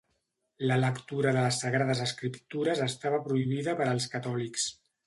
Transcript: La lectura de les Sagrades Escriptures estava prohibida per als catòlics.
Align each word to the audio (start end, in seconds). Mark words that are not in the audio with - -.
La 0.69 0.77
lectura 0.83 1.33
de 1.35 1.43
les 1.49 1.59
Sagrades 1.65 2.03
Escriptures 2.07 2.85
estava 2.89 3.25
prohibida 3.31 3.79
per 3.83 3.91
als 3.93 4.15
catòlics. 4.17 4.71